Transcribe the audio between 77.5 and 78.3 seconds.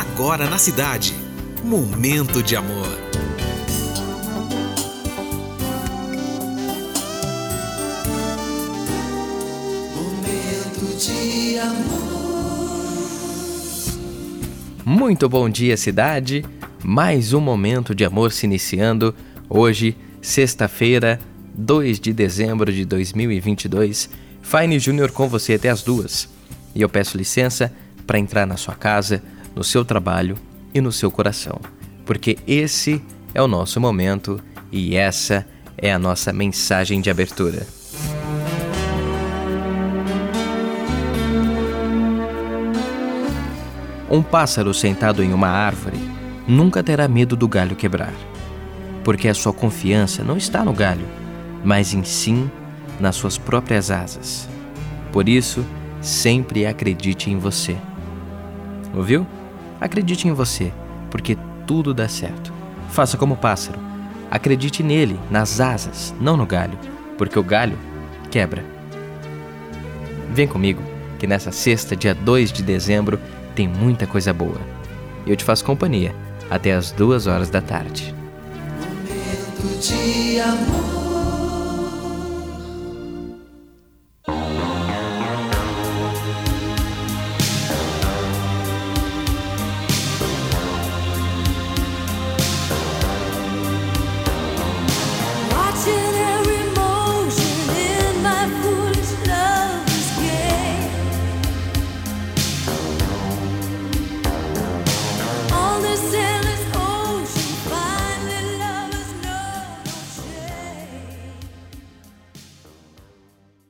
da tarde.